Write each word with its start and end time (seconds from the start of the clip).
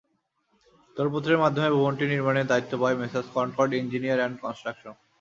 দরপত্রের 0.97 1.41
মাধ্যমে 1.43 1.69
ভবনটি 1.75 2.05
নির্মাণের 2.07 2.49
দায়িত্ব 2.51 2.73
পায় 2.81 2.97
Messrs 3.01 3.27
Concord 3.35 3.71
engineer 3.73 4.19
and 4.21 4.35
construction. 4.43 4.93